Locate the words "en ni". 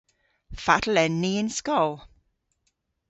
1.03-1.31